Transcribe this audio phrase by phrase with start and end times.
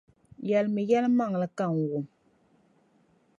[0.47, 2.05] Yεlimi yεlimaŋli ka n wum.